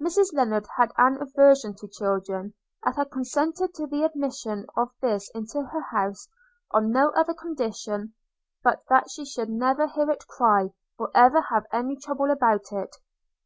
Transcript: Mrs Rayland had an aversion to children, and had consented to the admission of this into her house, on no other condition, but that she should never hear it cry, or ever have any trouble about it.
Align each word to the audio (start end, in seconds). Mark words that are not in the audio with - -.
Mrs 0.00 0.32
Rayland 0.34 0.66
had 0.78 0.90
an 0.96 1.20
aversion 1.20 1.74
to 1.74 1.86
children, 1.86 2.54
and 2.82 2.96
had 2.96 3.10
consented 3.10 3.74
to 3.74 3.86
the 3.86 4.04
admission 4.04 4.64
of 4.74 4.88
this 5.02 5.30
into 5.34 5.64
her 5.64 5.82
house, 5.82 6.28
on 6.70 6.90
no 6.92 7.10
other 7.10 7.34
condition, 7.34 8.14
but 8.64 8.82
that 8.88 9.10
she 9.10 9.26
should 9.26 9.50
never 9.50 9.86
hear 9.86 10.10
it 10.10 10.26
cry, 10.26 10.68
or 10.98 11.10
ever 11.14 11.42
have 11.42 11.66
any 11.74 11.94
trouble 11.98 12.30
about 12.30 12.72
it. 12.72 12.96